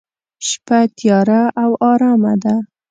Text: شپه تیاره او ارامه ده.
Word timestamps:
شپه 0.47 0.79
تیاره 0.97 1.41
او 1.61 1.69
ارامه 1.91 2.33
ده. 2.43 2.55